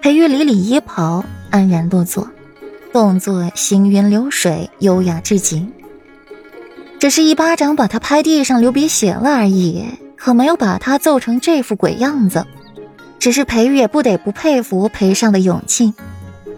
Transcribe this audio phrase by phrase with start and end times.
[0.00, 2.30] 裴玉理理衣袍，安然落座，
[2.92, 5.66] 动作行云流水，优雅至极。
[6.98, 9.84] 只是一巴掌把他拍地上流鼻血了而已，
[10.16, 12.46] 可没有把他揍成这副鬼样子。
[13.18, 15.94] 只是裴玉也不得不佩服裴尚的勇气，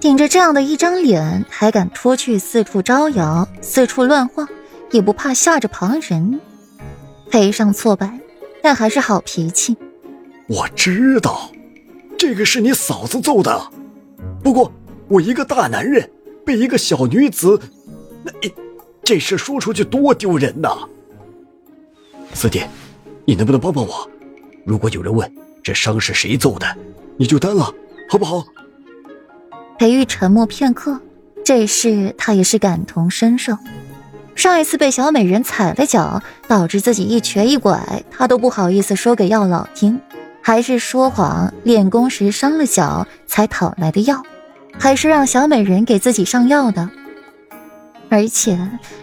[0.01, 4.49] 顶着这样的一张脸，还敢出去四处招摇、四处乱晃，
[4.91, 6.41] 也不怕吓着旁人。
[7.31, 8.19] 裴尚挫败，
[8.63, 9.77] 但还是好脾气。
[10.49, 11.51] 我知道，
[12.19, 13.71] 这个是你嫂子揍的。
[14.43, 14.73] 不过
[15.09, 16.11] 我一个大男人
[16.45, 17.61] 被一个小女子，
[18.25, 18.33] 那
[19.03, 20.71] 这事说出去多丢人呐！
[22.33, 22.63] 四弟，
[23.25, 24.11] 你能不能帮帮我？
[24.65, 25.31] 如果有人问。
[25.63, 26.77] 这伤是谁揍的？
[27.17, 27.75] 你就担了，
[28.09, 28.45] 好不好？
[29.81, 31.01] 裴玉沉默片刻，
[31.45, 33.59] 这事他也是感同身受。
[34.37, 40.01] 上一次被小美人踩了脚，导致自己一瘸一拐，他都不好意思说给药老听，
[40.47, 44.23] 还是说谎练功时伤了脚才讨来的药，
[44.79, 46.89] 还是让小美人给自己上药的。
[48.09, 48.57] 而且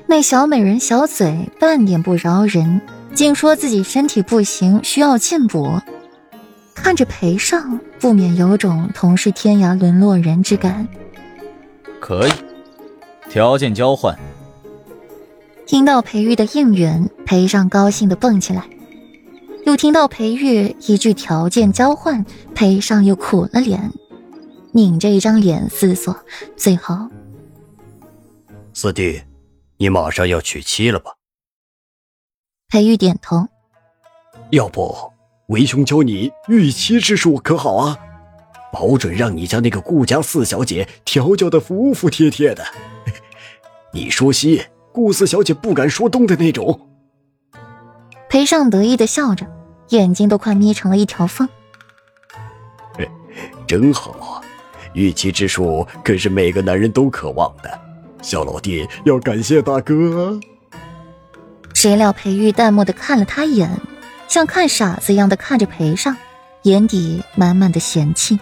[0.08, 2.80] 那小美人小嘴半点不饶人，
[3.14, 5.82] 竟说自己身体不行，需要进补。
[6.74, 10.88] 看着裴尚，不免有种同是天涯沦落人之感。
[12.00, 12.32] 可以，
[13.30, 14.18] 条件交换。
[15.66, 18.64] 听到裴玉的应允，裴尚高兴的蹦起来。
[19.66, 23.92] 又听到裴玉一句条件交换，裴尚又苦了脸，
[24.74, 26.16] 拧着一张脸思索，
[26.58, 26.96] 最后，
[28.74, 29.22] 四弟，
[29.78, 31.14] 你马上要娶妻了吧？
[32.68, 33.48] 裴玉点头。
[34.52, 34.96] 要不？
[35.48, 37.98] 为兄教你御妻之术可好啊？
[38.72, 42.66] 保准让你家那个顾家四小姐调教的服服帖帖的。
[43.94, 46.90] 你说西，顾四小姐不敢说东的那种。
[48.30, 49.46] 裴尚得意的笑着，
[49.94, 51.48] 眼睛都快眯成了一条缝。
[53.68, 54.42] 真好，
[54.94, 57.80] 御妻之术可是每个男人都渴望的。
[58.22, 60.40] 小老弟要感谢大哥。
[61.74, 63.70] 谁料裴玉淡漠的看了他一眼。
[64.28, 66.16] 像看傻子一样的看着裴尚，
[66.64, 68.40] 眼底满满的嫌弃。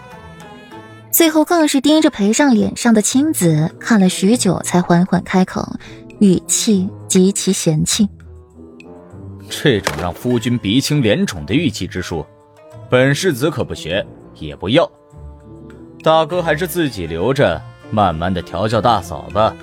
[1.12, 5.76] 最后更是盯着裴尚脸上的青紫，看了许久，才缓缓开口，
[6.20, 8.08] 语气极其嫌弃
[9.52, 12.26] ：“这种让夫君鼻青脸肿的玉器之术，
[12.90, 14.04] 本世子可不学，
[14.40, 14.90] 也不要。
[16.02, 17.62] 大哥还是自己留着，
[17.92, 19.54] 慢慢的调教大嫂吧。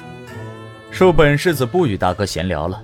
[0.93, 2.81] 恕本世子不与大哥闲聊了。”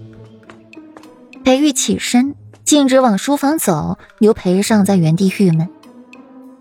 [1.45, 2.35] 裴玉起身。
[2.65, 5.69] 径直往书房走，留裴尚在原地郁闷。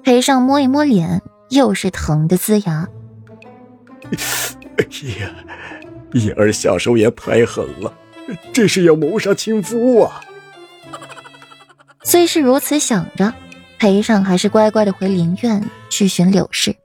[0.03, 2.86] 裴尚摸一摸脸，又是疼的龇牙。
[4.12, 4.86] 哎
[5.22, 5.32] 呀，
[6.12, 7.94] 叶儿下手也太狠了，
[8.52, 10.22] 这是要谋杀亲夫啊！
[12.13, 13.34] 虽是如此想着，
[13.79, 16.75] 裴尚还是乖乖的回林院去寻柳氏。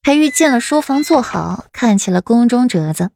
[0.00, 3.10] 裴玉进了书房坐好，看起了宫中折子，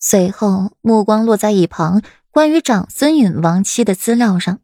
[0.00, 2.02] 随后目光落在一旁。
[2.32, 4.58] 关于长孙允亡妻的资料上，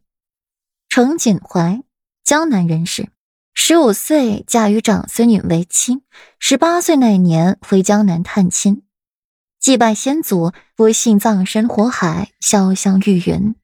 [0.89, 1.81] 程锦怀，
[2.25, 3.07] 江南人士，
[3.53, 6.01] 十五岁嫁与长孙允为妻，
[6.39, 8.83] 十八岁那年回江南探亲，
[9.61, 13.55] 祭拜先祖，不幸葬身火海，潇湘玉云。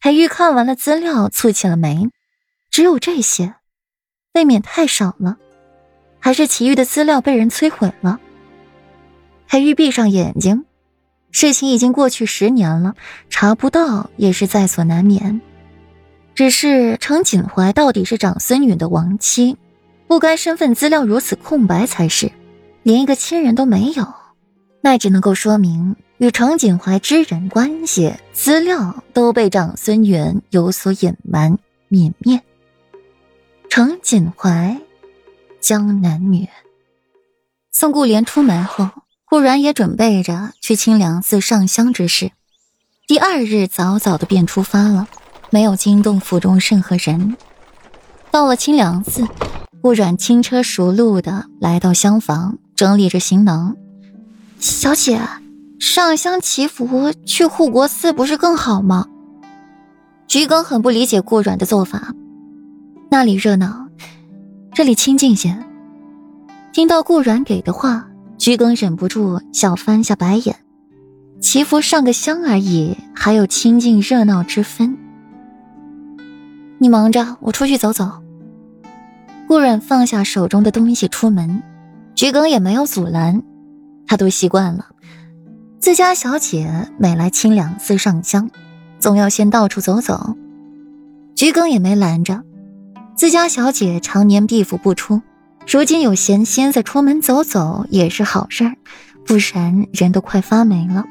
[0.00, 2.08] 裴玉看完了资料，蹙起了眉，
[2.70, 3.56] 只有这些，
[4.32, 5.36] 未免太少了，
[6.18, 8.18] 还是其余的资料被人摧毁了？
[9.46, 10.64] 裴玉闭上眼睛。
[11.32, 12.94] 事情已经过去十年了，
[13.28, 15.42] 查不到也是在所难免。
[16.34, 19.58] 只是程锦怀到底是长孙允的亡妻，
[20.06, 22.32] 不该身份资料如此空白才是，
[22.82, 24.14] 连一个亲人都没有，
[24.80, 31.58] 那只能够说明与程锦怀之人关系、资料都被长孙允有所隐瞒
[31.88, 32.42] 泯灭。
[33.70, 34.78] 程锦怀，
[35.62, 36.46] 江南女。
[37.72, 38.88] 宋顾莲出门后。
[39.24, 42.32] 顾然也准备着去清凉寺上香之事，
[43.06, 45.06] 第二日早早的便出发了，
[45.50, 47.36] 没有惊动府中任何人。
[48.32, 49.24] 到了清凉寺，
[49.80, 53.76] 顾阮轻车熟路的来到厢房，整理着行囊。
[54.58, 55.20] 小姐，
[55.80, 59.06] 上香祈福去护国寺不是更好吗？
[60.28, 62.14] 桔梗很不理解顾阮的做法，
[63.10, 63.88] 那里热闹，
[64.74, 65.56] 这里清静些。
[66.70, 68.06] 听到顾阮给的话。
[68.38, 70.56] 桔梗忍不住笑，翻下白眼。
[71.42, 74.96] 祈福上个香而已，还有清静热闹之分。
[76.78, 78.10] 你忙着，我出去走走。
[79.46, 81.62] 顾阮放下手中的东西出门，
[82.14, 83.42] 桔梗也没有阻拦。
[84.06, 84.86] 他都习惯了，
[85.80, 88.50] 自家小姐每来清凉寺上香，
[88.98, 90.36] 总要先到处走走。
[91.34, 92.42] 桔梗也没拦着，
[93.16, 95.22] 自家小姐常年闭府不出，
[95.66, 98.76] 如今有闲心思出门走走也是好事儿，
[99.26, 101.06] 不然人都快发霉了。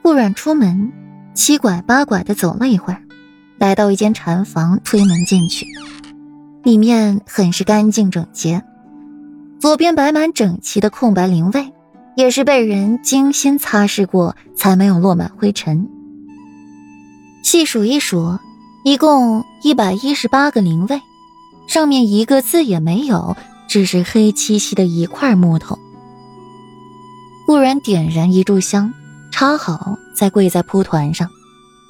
[0.00, 0.90] 顾阮出门，
[1.34, 3.02] 七拐八拐的走了一会儿，
[3.58, 5.66] 来到一间禅房，推门进去，
[6.62, 8.62] 里面很是干净整洁，
[9.60, 11.70] 左边摆满整齐的空白灵位，
[12.20, 15.88] 也是被人精心擦拭过，才没有落满灰尘。
[17.42, 18.38] 细数一数。
[18.82, 21.02] 一共一百一十八个灵位，
[21.68, 23.36] 上面一个字也没有，
[23.68, 25.78] 只是黑漆漆的一块木头。
[27.46, 28.90] 顾然点燃一炷香，
[29.30, 31.28] 插好，再跪在蒲团上，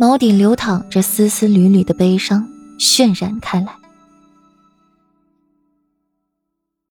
[0.00, 2.44] 眸底流淌着丝丝缕缕的悲伤，
[2.77, 3.80] 渲染开来。